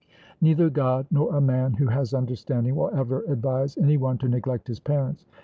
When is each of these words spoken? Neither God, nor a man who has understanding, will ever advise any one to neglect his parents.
Neither 0.41 0.71
God, 0.71 1.05
nor 1.11 1.31
a 1.35 1.39
man 1.39 1.73
who 1.75 1.85
has 1.89 2.11
understanding, 2.11 2.75
will 2.75 2.89
ever 2.89 3.19
advise 3.27 3.77
any 3.77 3.97
one 3.97 4.17
to 4.17 4.27
neglect 4.27 4.67
his 4.67 4.79
parents. 4.79 5.25